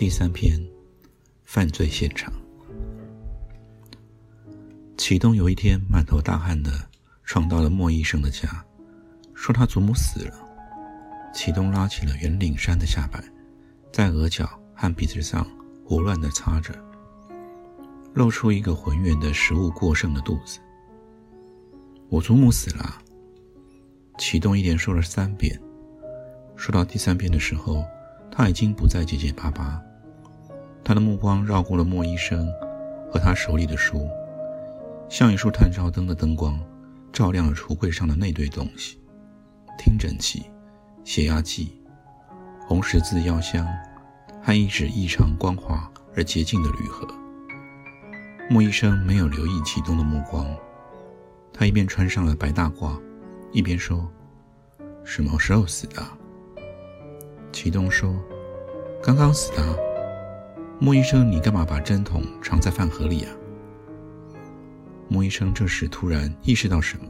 [0.00, 0.58] 第三篇，
[1.44, 2.32] 犯罪现场。
[4.96, 6.72] 启东有一天满头大汗的
[7.22, 8.64] 闯到了莫医生的家，
[9.34, 10.32] 说他祖母死了。
[11.34, 13.22] 启东拉起了圆领衫的下摆，
[13.92, 15.46] 在额角和鼻子上
[15.84, 16.72] 胡乱的擦着，
[18.14, 20.60] 露出一个浑圆的食物过剩的肚子。
[22.08, 23.02] 我祖母死了。
[24.16, 25.60] 启东一连说了三遍，
[26.56, 27.84] 说到第三遍的时候，
[28.32, 29.78] 他已经不再结结巴巴。
[30.90, 32.52] 他的目光绕过了莫医生
[33.12, 34.08] 和他手里的书，
[35.08, 36.58] 像一束探照灯的灯光，
[37.12, 38.98] 照亮了橱柜上的那堆东西：
[39.78, 40.42] 听诊器、
[41.04, 41.80] 血压计、
[42.66, 43.64] 红十字药箱
[44.42, 47.06] 和一纸异常光滑而洁净的铝盒。
[48.50, 50.44] 莫医生没有留意启东的目光，
[51.52, 53.00] 他一边穿上了白大褂，
[53.52, 54.10] 一边说
[55.06, 56.02] ：“什么时候死的？”
[57.52, 58.12] 启东说
[59.00, 59.62] ：“刚刚死的。”
[60.82, 63.30] 莫医生，你干嘛把针筒藏在饭盒里啊？
[65.08, 67.04] 莫医生这时突然意识到什么，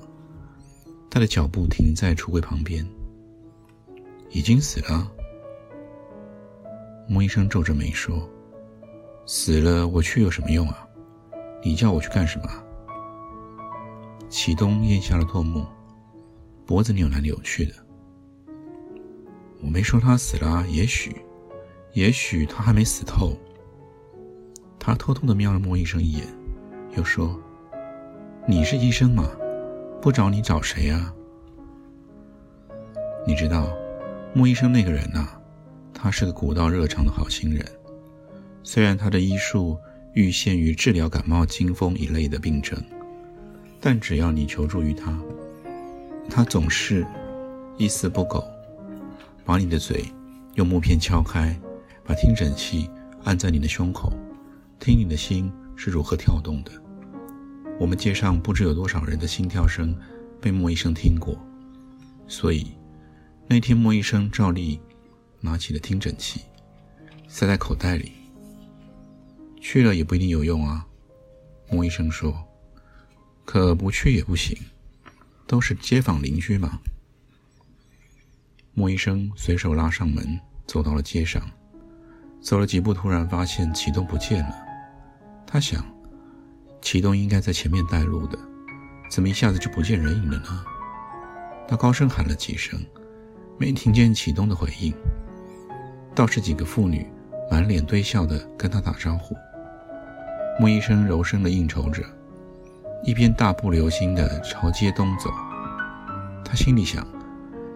[1.08, 2.84] 他的脚步停在橱柜旁边。
[4.30, 5.08] 已经死了。
[7.08, 8.28] 莫医生皱着眉说
[9.24, 10.84] ：“死了，我去有什么用啊？
[11.62, 12.48] 你叫我去干什么？”
[14.28, 15.64] 启东咽下了唾沫，
[16.66, 17.74] 脖子扭来扭去的。
[19.62, 21.14] 我没说他死了，也许，
[21.92, 23.36] 也许他还没死透。
[24.90, 26.26] 他偷偷的瞄了莫医生一眼，
[26.96, 27.40] 又说
[28.44, 29.30] ：“你是医生吗？
[30.02, 31.14] 不找你找谁啊？”
[33.24, 33.68] 你知道，
[34.34, 35.28] 莫医生那个人呐，
[35.94, 37.64] 他是个古道热肠的好心人。
[38.64, 39.78] 虽然他的医术
[40.14, 42.76] 欲限于治疗感冒、惊风一类的病症，
[43.80, 45.16] 但只要你求助于他，
[46.28, 47.06] 他总是
[47.76, 48.42] 一丝不苟，
[49.44, 50.04] 把你的嘴
[50.54, 51.56] 用木片敲开，
[52.04, 52.90] 把听诊器
[53.22, 54.12] 按在你的胸口。
[54.80, 56.72] 听你的心是如何跳动的。
[57.78, 59.94] 我们街上不知有多少人的心跳声
[60.40, 61.38] 被莫医生听过，
[62.26, 62.72] 所以
[63.46, 64.80] 那天莫医生照例
[65.38, 66.40] 拿起了听诊器，
[67.28, 68.12] 塞在口袋里。
[69.60, 70.86] 去了也不一定有用啊，
[71.70, 72.34] 莫医生说。
[73.44, 74.56] 可不去也不行，
[75.46, 76.78] 都是街坊邻居嘛。
[78.74, 81.42] 莫医生随手拉上门，走到了街上，
[82.40, 84.69] 走了几步，突然发现启动不见了。
[85.52, 85.84] 他想，
[86.80, 88.38] 启东应该在前面带路的，
[89.10, 90.64] 怎么一下子就不见人影了呢？
[91.66, 92.78] 他高声喊了几声，
[93.58, 94.94] 没听见启东的回应。
[96.14, 97.04] 倒是几个妇女
[97.50, 99.34] 满脸堆笑的跟他打招呼。
[100.60, 102.04] 莫医生柔声的应酬着，
[103.02, 105.30] 一边大步流星的朝街东走。
[106.44, 107.04] 他心里想，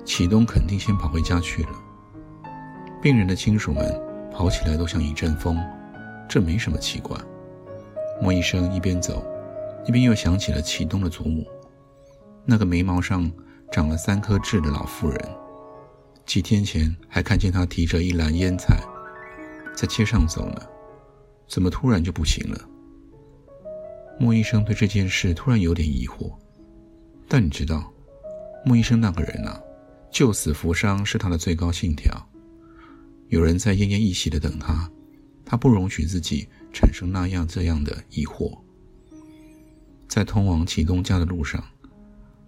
[0.05, 1.71] 启东肯定先跑回家去了。
[3.03, 4.01] 病人的亲属们
[4.33, 5.59] 跑起来都像一阵风，
[6.29, 7.19] 这没什么奇怪。
[8.21, 9.25] 莫医生一边走，
[9.87, 11.47] 一边又想起了启东的祖母，
[12.45, 13.31] 那个眉毛上
[13.71, 15.31] 长了三颗痣的老妇人。
[16.25, 18.79] 几天前还看见她提着一篮腌菜，
[19.77, 20.63] 在街上走呢，
[21.47, 22.59] 怎么突然就不行了？
[24.19, 26.33] 莫医生对这件事突然有点疑惑。
[27.29, 27.93] 但你知道，
[28.65, 29.61] 莫医生那个人呐，
[30.11, 32.15] 救死扶伤是他的最高信条。
[33.29, 34.89] 有人在奄奄一息的等他，
[35.45, 36.49] 他不容许自己。
[36.75, 38.61] 产生那样这样的疑惑。
[40.09, 41.65] 在通往启东家的路上，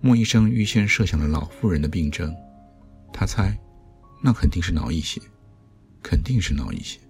[0.01, 2.35] 莫医生预先设想了老妇人的病症，
[3.13, 3.59] 他猜，
[4.23, 5.23] 那肯定是脑溢血，
[6.03, 7.01] 肯定是脑溢血。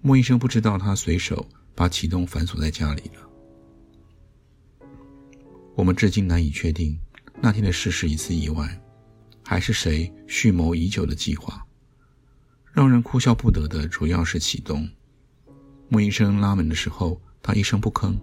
[0.00, 4.88] 莫医生不知道他随手把启东反锁在家里了。
[5.74, 6.96] 我们至今难以确定
[7.40, 8.80] 那天的事是一次意外，
[9.42, 11.66] 还是谁蓄谋已久的计划。
[12.72, 14.88] 让人哭笑不得的主要是启东。
[15.94, 18.18] 莫医生拉门的时候，他一声不吭。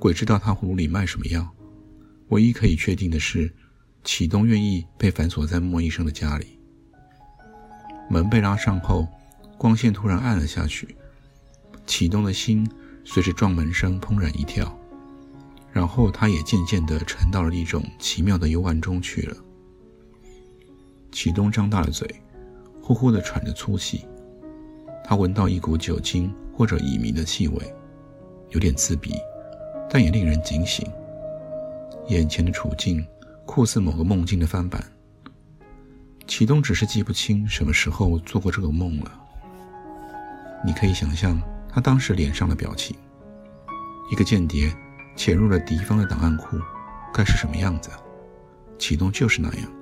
[0.00, 1.48] 鬼知道他葫芦里卖什么药。
[2.30, 3.48] 唯一可以确定的是，
[4.02, 6.58] 启东愿意被反锁在莫医生的家里。
[8.08, 9.06] 门被拉上后，
[9.56, 10.96] 光线突然暗了下去。
[11.86, 12.68] 启东的心
[13.04, 14.76] 随着撞门声怦然一跳，
[15.72, 19.36] 然后他也渐渐地沉到了一种奇妙的幽暗中去了。
[21.12, 22.12] 启东张大了嘴，
[22.82, 24.04] 呼呼地喘着粗气。
[25.04, 27.74] 他闻到一股酒精或者乙醚的气味，
[28.50, 29.14] 有点刺鼻，
[29.88, 30.86] 但也令人警醒。
[32.08, 33.04] 眼前的处境
[33.46, 34.82] 酷似某个梦境的翻版。
[36.26, 39.12] 启东只是记不清什么时候做过这个梦了。
[40.64, 42.96] 你可以想象他当时脸上的表情：
[44.12, 44.72] 一个间谍
[45.16, 46.56] 潜入了敌方的档案库，
[47.12, 47.90] 该是什么样子？
[48.78, 49.72] 启东就是那样。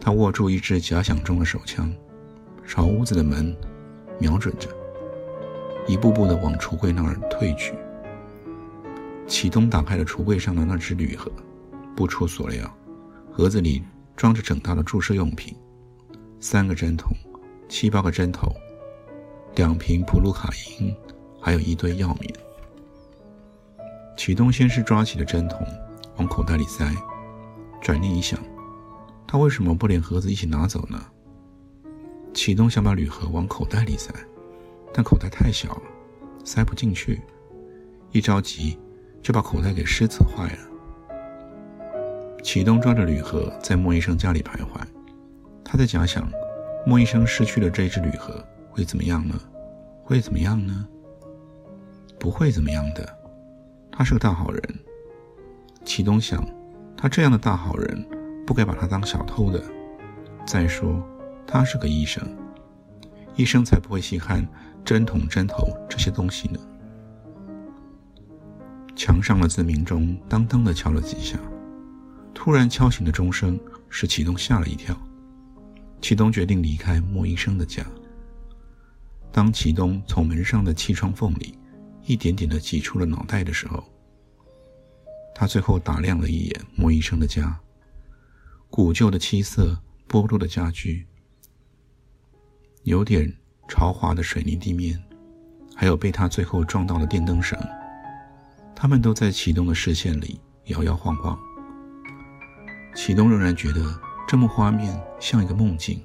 [0.00, 1.92] 他握住一支假想中的手枪，
[2.66, 3.56] 朝屋子的门
[4.18, 4.68] 瞄准着，
[5.86, 7.74] 一步步地往橱柜那儿退去。
[9.26, 11.30] 启东打开了橱柜上的那只铝盒，
[11.96, 12.70] 不出所料，
[13.32, 13.82] 盒子里
[14.16, 15.56] 装着整套的注射用品：
[16.40, 17.10] 三个针筒，
[17.68, 18.54] 七八个针头，
[19.56, 20.94] 两瓶普鲁卡因，
[21.40, 22.32] 还有一堆药棉。
[24.16, 25.66] 启东先是抓起了针筒，
[26.16, 26.84] 往口袋里塞，
[27.80, 28.38] 转念一想。
[29.26, 31.02] 他为什么不连盒子一起拿走呢？
[32.34, 34.12] 启东想把铝盒往口袋里塞，
[34.92, 35.82] 但口袋太小了，
[36.44, 37.22] 塞不进去。
[38.10, 38.76] 一着急，
[39.22, 40.58] 就把口袋给失策坏了。
[42.42, 44.80] 启东抓着铝盒在莫医生家里徘徊，
[45.64, 46.28] 他在假想：
[46.84, 49.34] 莫医生失去了这只铝盒会怎么样呢？
[50.02, 50.86] 会怎么样呢？
[52.18, 53.18] 不会怎么样的。
[53.90, 54.62] 他是个大好人。
[55.84, 56.44] 启东想，
[56.96, 58.06] 他这样的大好人。
[58.46, 59.62] 不该把他当小偷的。
[60.46, 61.02] 再说，
[61.46, 62.22] 他是个医生，
[63.36, 64.46] 医生才不会稀罕
[64.84, 66.58] 针筒、针头这些东西呢。
[68.96, 71.38] 墙上的自鸣钟当当的敲了几下，
[72.32, 73.58] 突然敲醒的钟声
[73.88, 74.96] 使启东吓了一跳。
[76.00, 77.84] 启东决定离开莫医生的家。
[79.32, 81.58] 当启东从门上的气窗缝里
[82.04, 83.82] 一点点的挤出了脑袋的时候，
[85.34, 87.58] 他最后打量了一眼莫医生的家。
[88.70, 89.76] 古旧的漆色，
[90.08, 91.06] 剥落的家具，
[92.84, 93.32] 有点
[93.66, 95.02] 潮滑的水泥地面，
[95.74, 97.58] 还有被他最后撞到的电灯绳，
[98.76, 101.38] 他们都在启东的视线里摇摇晃晃。
[102.94, 103.80] 启东仍然觉得
[104.28, 105.98] 这幕画面像一个梦境，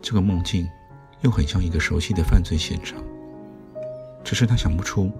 [0.00, 0.64] 这个梦境
[1.22, 3.02] 又很像一个熟悉的犯罪现场，
[4.22, 5.10] 只是他想不出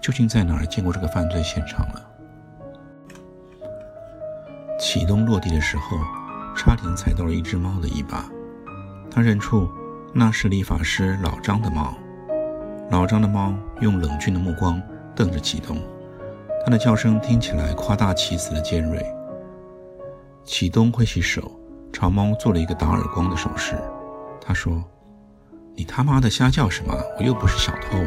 [0.00, 2.10] 究竟在哪儿见过这个犯罪现场了。
[4.80, 5.98] 启东落地的时候，
[6.56, 8.26] 差点踩到了一只猫的尾巴。
[9.10, 9.68] 他认出
[10.16, 11.92] 那是理发师老张的猫。
[12.90, 14.80] 老张的猫用冷峻的目光
[15.16, 15.76] 瞪着启东，
[16.64, 19.04] 它的叫声听起来夸大其词的尖锐。
[20.44, 21.50] 启东挥起手，
[21.92, 23.76] 朝猫做了一个打耳光的手势。
[24.40, 24.84] 他说
[25.74, 26.94] ：“你他妈的瞎叫什么？
[27.18, 27.98] 我又不是小偷。”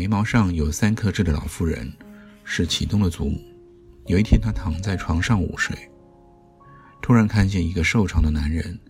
[0.00, 1.92] 眉毛上有三颗痣的老妇人
[2.42, 3.38] 是启东的祖母。
[4.06, 5.76] 有一天，她躺在床上午睡，
[7.02, 8.80] 突然看见一个瘦长的男人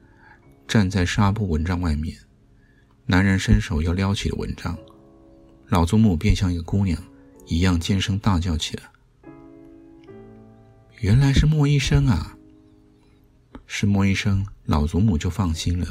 [0.68, 2.16] 站在纱布蚊帐外面。
[3.06, 4.78] 男人伸手要撩起了蚊帐，
[5.66, 6.96] 老祖母便像一个姑娘
[7.48, 8.84] 一样尖声大叫起来。
[11.00, 12.36] 原来是莫医生啊！
[13.66, 15.88] 是莫医生，老祖母就放心了。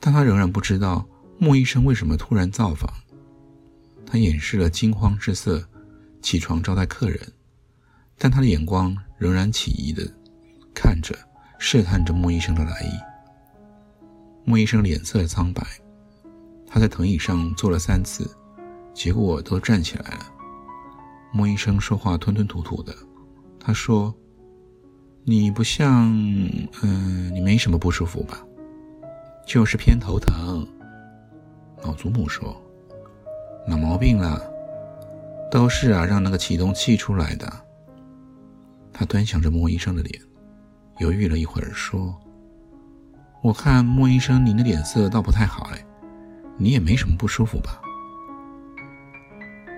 [0.00, 1.06] 但她仍然不知道
[1.38, 2.90] 莫医生为什么突然造访。
[4.12, 5.66] 他掩饰了惊慌之色，
[6.20, 7.18] 起床招待客人，
[8.18, 10.06] 但他的眼光仍然起疑的
[10.74, 11.16] 看着、
[11.58, 12.90] 试探着莫医生的来意。
[14.44, 15.66] 莫医生脸色苍白，
[16.66, 18.30] 他在藤椅上坐了三次，
[18.92, 20.26] 结果都站起来了。
[21.32, 22.94] 莫医生说话吞吞吐吐的，
[23.58, 24.14] 他说
[25.24, 26.06] ：“你不像……
[26.82, 28.44] 嗯，你没什么不舒服吧？
[29.46, 30.68] 就是偏头疼。”
[31.82, 32.62] 老祖母说。
[33.66, 34.42] 老毛病了，
[35.50, 37.50] 都是啊，让那个启动气出来的。
[38.92, 40.20] 他端详着莫医生的脸，
[40.98, 42.14] 犹豫了一会儿，说
[43.42, 45.84] ：“我看莫医生，您的脸色倒不太好哎，
[46.58, 47.80] 你也没什么不舒服吧？”“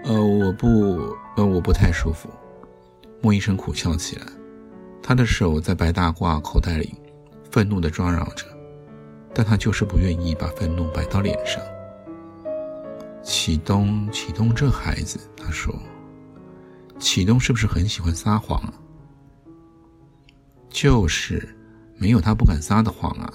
[0.04, 2.28] 呃，我不，呃，我不太舒服。”
[3.22, 4.26] 莫医生苦笑起来，
[5.02, 6.94] 他的手在白大褂口袋里
[7.50, 8.44] 愤怒地抓挠着，
[9.32, 11.62] 但他就是不愿意把愤怒摆到脸上。
[13.24, 15.74] 启东，启东这孩子，他说
[17.00, 18.74] ：“启东是不是很喜欢撒谎啊？”
[20.68, 21.56] 就是，
[21.96, 23.32] 没有他不敢撒的谎啊。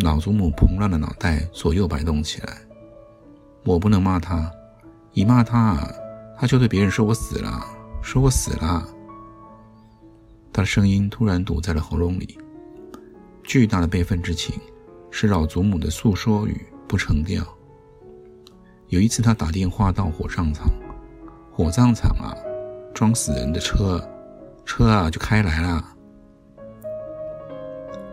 [0.00, 2.58] 老祖母蓬乱的脑袋左右摆动起来。
[3.64, 4.50] 我不能骂他，
[5.12, 5.78] 一骂他，
[6.36, 7.64] 他就对别人说我死了，
[8.02, 8.86] 说我死了。
[10.52, 12.38] 他的声音突然堵在了喉咙里，
[13.44, 14.54] 巨大的悲愤之情
[15.10, 17.42] 是老祖母的诉说语不成调。
[18.92, 20.70] 有一次，他打电话到火葬场，
[21.50, 22.36] 火葬场啊，
[22.92, 24.06] 装死人的车，
[24.66, 25.82] 车啊就开来了。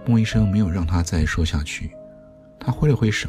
[0.05, 1.91] 莫医生没有让他再说下去，
[2.57, 3.27] 他挥了挥手，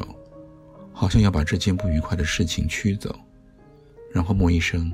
[0.93, 3.13] 好像要把这件不愉快的事情驱走，
[4.13, 4.89] 然后莫医生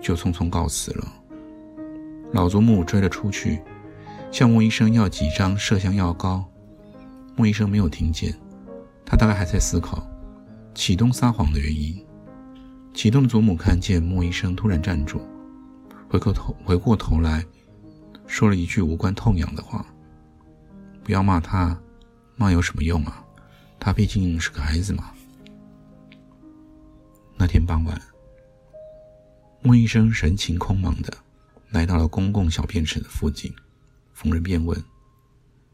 [0.00, 1.06] 就匆匆告辞了。
[2.32, 3.60] 老祖母追了出去，
[4.32, 6.42] 向莫医生要几张麝香药膏。
[7.36, 8.34] 莫医生没有听见，
[9.04, 10.07] 他大概还在思考
[10.78, 12.06] 启东撒谎的原因。
[12.94, 15.20] 启东的祖母看见莫医生突然站住，
[16.08, 17.44] 回过头回过头来
[18.28, 19.84] 说了一句无关痛痒的话。
[21.02, 21.76] 不要骂他，
[22.36, 23.24] 骂有什么用啊？
[23.80, 25.10] 他毕竟是个孩子嘛。
[27.36, 28.00] 那天傍晚，
[29.60, 31.12] 莫医生神情空茫的
[31.70, 33.52] 来到了公共小便池的附近，
[34.14, 34.80] 逢人便问：“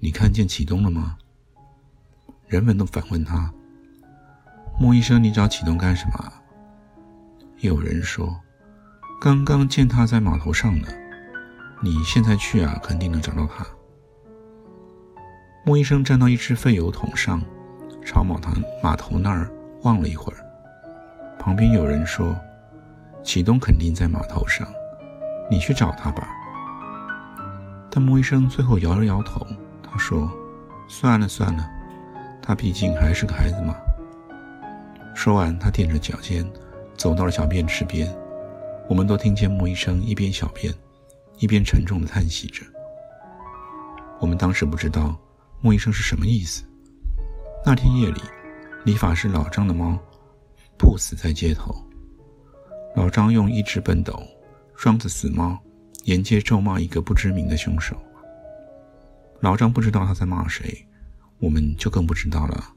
[0.00, 1.18] 你看见启东了吗？”
[2.48, 3.52] 人们都反问他
[4.78, 6.32] ：“莫医生，你找启东干什么？”
[7.60, 8.34] 有人说
[9.20, 10.88] ：“刚刚见他在码头上呢，
[11.82, 13.64] 你现在去啊，肯定能找到他。”
[15.64, 17.40] 莫医生站到一只废油桶上，
[18.04, 18.50] 朝码头
[18.82, 19.50] 码头那儿
[19.82, 20.38] 望了一会儿。
[21.38, 22.36] 旁边有人说
[23.24, 24.66] ：“启东肯定在码头上，
[25.50, 26.28] 你去找他吧。”
[27.90, 29.46] 但莫医生最后摇了摇头，
[29.82, 30.30] 他说
[30.88, 31.64] ：“算了算了，
[32.42, 33.74] 他毕竟还是个孩子嘛。”
[35.14, 36.44] 说完，他踮着脚尖
[36.96, 38.12] 走到了小便池边。
[38.88, 40.74] 我们都听见莫医生一边小便，
[41.38, 42.62] 一边沉重地叹息着。
[44.20, 45.18] 我们当时不知道。
[45.60, 46.62] 莫医生是什么意思？
[47.64, 48.20] 那天夜里，
[48.84, 49.98] 理发师老张的猫
[50.76, 51.74] 不死在街头。
[52.94, 54.22] 老张用一只笨斗
[54.76, 55.58] 装着死猫，
[56.02, 57.96] 沿街咒骂一个不知名的凶手。
[59.40, 60.86] 老张不知道他在骂谁，
[61.38, 62.73] 我们就更不知道了。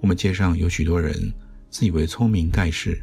[0.00, 1.32] 我们街上有许多人
[1.70, 3.02] 自以为聪明盖世，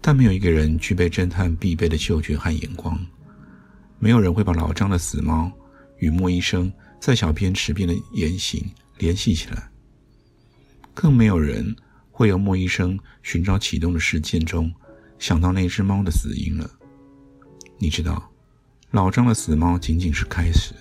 [0.00, 2.98] 但没有一个人具备侦探必备的嗅觉和眼光。
[3.98, 5.52] 没有人会把老张的死猫
[5.98, 6.72] 与莫医生。
[7.00, 9.70] 在小便池边的言行联系起来，
[10.92, 11.76] 更没有人
[12.10, 14.74] 会由莫医生寻找启动的事件中
[15.16, 16.68] 想到那只猫的死因了。
[17.78, 18.32] 你知道，
[18.90, 20.74] 老张的死猫仅仅是开始，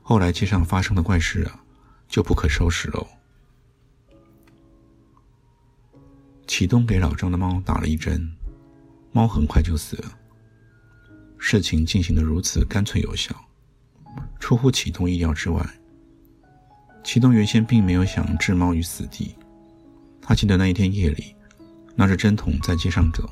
[0.00, 1.60] 后来街上发生的怪事啊，
[2.08, 3.06] 就不可收拾喽。
[6.46, 8.30] 启东给老张的猫打了一针，
[9.12, 10.18] 猫很快就死了。
[11.38, 13.34] 事情进行的如此干脆有效。
[14.38, 15.66] 出乎启东意料之外，
[17.02, 19.34] 启东原先并没有想置猫于死地。
[20.20, 21.34] 他记得那一天夜里，
[21.96, 23.28] 拿着针筒在街上走，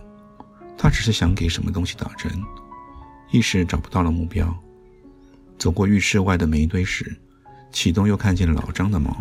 [0.76, 2.30] 他只是想给什么东西打针，
[3.30, 4.54] 一时找不到了目标。
[5.58, 7.14] 走过浴室外的煤堆时，
[7.70, 9.16] 启东又看见了老张的猫。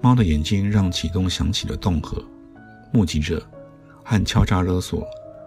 [0.00, 2.22] 猫的眼睛让启东想起了洞河、
[2.94, 3.44] 目击者
[4.02, 5.04] 和敲诈勒索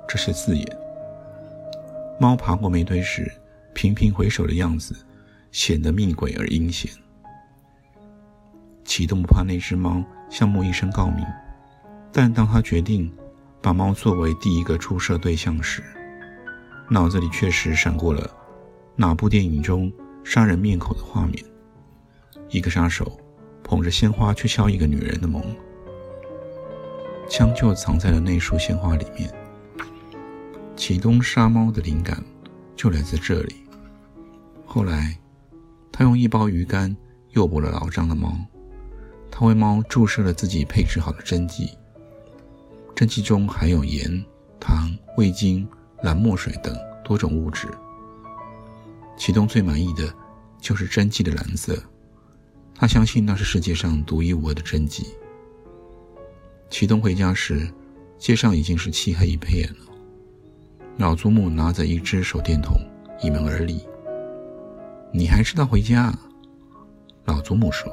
[0.07, 0.77] 这些字眼。
[2.19, 3.31] 猫爬过煤堆时，
[3.73, 4.93] 频频回首的样子。
[5.49, 6.91] 显得密诡而阴险。
[8.83, 11.23] 启动不怕那只猫向莫医生告密，
[12.11, 13.11] 但当他决定
[13.61, 15.81] 把猫作为第一个注射对象时，
[16.89, 18.29] 脑子里确实闪过了
[18.95, 19.91] 哪部电影中
[20.23, 21.43] 杀人灭口的画面：
[22.49, 23.17] 一个杀手
[23.63, 25.41] 捧着鲜花去敲一个女人的门，
[27.29, 29.31] 枪就藏在了那束鲜花里面。
[30.75, 32.23] 启东杀猫的灵感
[32.75, 33.55] 就来自这里。
[34.65, 35.17] 后来。
[35.89, 36.95] 他用一包鱼干
[37.31, 38.31] 诱捕了老张的猫，
[39.31, 41.71] 他为猫注射了自己配置好的针剂，
[42.93, 44.23] 针剂中含有盐、
[44.59, 45.67] 糖、味精、
[46.03, 47.67] 蓝墨水等多种物质。
[49.17, 50.13] 启东最满意的
[50.61, 51.75] 就是针剂的蓝色，
[52.75, 55.07] 他相信那是世界上独一无二的针剂。
[56.69, 57.67] 启东回家时，
[58.17, 59.93] 街上已经是漆黑一片了。
[60.97, 62.77] 老祖母拿着一只手电筒，
[63.21, 63.81] 倚门而立。
[65.11, 66.13] 你还知道回家？
[67.25, 67.91] 老祖母说：“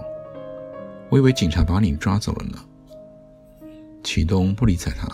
[1.08, 2.58] 我以为警察把你抓走了呢。”
[4.02, 5.08] 启东不理睬他，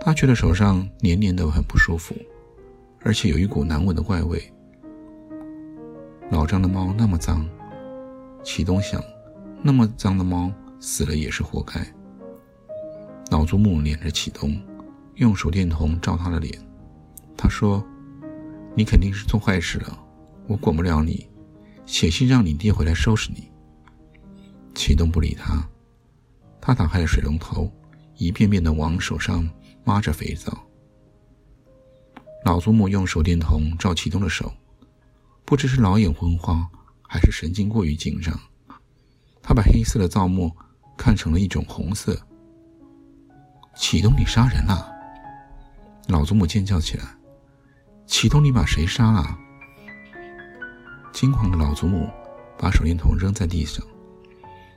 [0.00, 2.14] 他觉得手上黏黏的很不舒服，
[3.00, 4.42] 而且有一股难闻的怪味。
[6.30, 7.48] 老张的猫那么脏，
[8.42, 9.02] 启东想，
[9.62, 11.86] 那么脏的猫死了也是活该。
[13.30, 14.58] 老祖母撵着启东，
[15.16, 16.58] 用手电筒照他的脸，
[17.36, 17.84] 他说
[18.74, 19.98] ：“你肯定是做坏事了。”
[20.48, 21.28] 我管不了你，
[21.84, 23.50] 写信让你爹回来收拾你。
[24.74, 25.62] 启东不理他，
[26.58, 27.70] 他打开了水龙头，
[28.16, 29.46] 一遍遍的往手上
[29.84, 30.58] 抹着肥皂。
[32.46, 34.50] 老祖母用手电筒照启东的手，
[35.44, 36.66] 不知是老眼昏花，
[37.02, 38.40] 还是神经过于紧张，
[39.42, 40.50] 他把黑色的皂沫
[40.96, 42.18] 看成了一种红色。
[43.78, 44.92] 启东，你杀人了！
[46.08, 47.04] 老祖母尖叫起来
[48.06, 49.38] ：“启东，你把谁杀了？”
[51.14, 52.10] 惊慌的老祖母
[52.58, 53.86] 把手电筒扔在地上，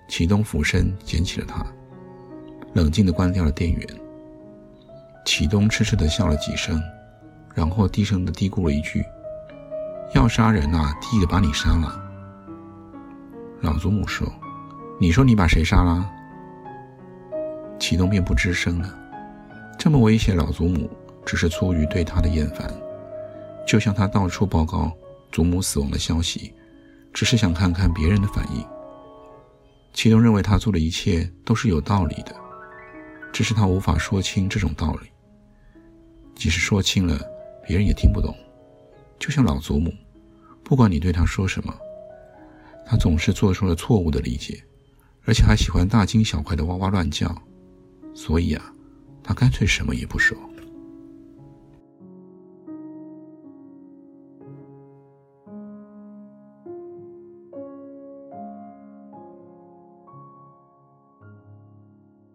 [0.08, 1.66] 启东俯身捡起了它，
[2.76, 3.88] 冷静的关掉了电源。
[5.26, 6.80] 启东痴痴的笑了几声，
[7.56, 9.04] 然后低声的嘀咕了一句
[10.14, 12.00] ：“要杀人啊，第一个把你杀了。”
[13.62, 14.32] 老祖母说
[15.02, 16.08] ：“你说你把谁杀了？”
[17.82, 18.96] 启东便不吱声了。
[19.76, 20.88] 这么威胁老祖母，
[21.26, 22.72] 只是出于对他的厌烦，
[23.68, 24.96] 就像他到处报告
[25.32, 26.54] 祖母死亡的消息，
[27.12, 28.64] 只是想看看别人的反应。
[29.94, 32.36] 启东认为他做的一切都是有道理的，
[33.34, 35.10] 只是他无法说清这种道理。
[36.36, 37.20] 即使说清了，
[37.68, 38.36] 别人也听不懂。
[39.18, 39.92] 就像老祖母，
[40.64, 41.76] 不管你对他说什么，
[42.86, 44.64] 他总是做出了错误的理解，
[45.26, 47.36] 而且还喜欢大惊小怪的哇哇乱叫。
[48.14, 48.74] 所以啊。
[49.24, 50.36] 他干脆什么也不说。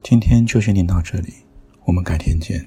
[0.00, 1.35] 今天就先念到这里，
[1.85, 2.64] 我们改天见。